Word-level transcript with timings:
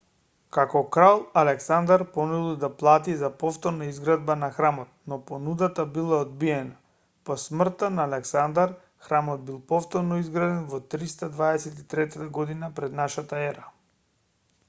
како 0.55 0.79
крал 0.95 1.19
александар 1.41 2.03
понудил 2.13 2.55
да 2.63 2.69
плати 2.79 3.13
за 3.19 3.29
повторна 3.43 3.89
изградба 3.91 4.35
на 4.43 4.49
храмот 4.55 4.95
но 5.13 5.19
понудата 5.27 5.85
била 5.99 6.23
одбиена 6.25 6.79
по 7.31 7.37
смртта 7.43 7.91
на 7.99 8.07
александар 8.11 8.75
храмот 9.09 9.45
бил 9.51 9.61
повторно 9.75 10.19
изграден 10.25 10.65
во 10.75 10.81
323 10.97 12.27
година 12.41 12.73
пр 12.81 12.91
н 13.05 13.09
е 13.45 13.55